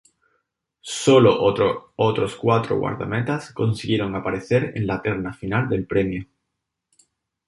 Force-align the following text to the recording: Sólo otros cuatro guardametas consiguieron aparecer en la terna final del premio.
Sólo 1.03 1.43
otros 1.95 2.35
cuatro 2.35 2.79
guardametas 2.79 3.53
consiguieron 3.53 4.15
aparecer 4.15 4.71
en 4.73 4.87
la 4.87 4.99
terna 4.99 5.31
final 5.31 5.69
del 5.69 5.85
premio. 5.85 6.25